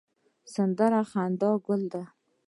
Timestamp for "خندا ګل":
1.11-1.81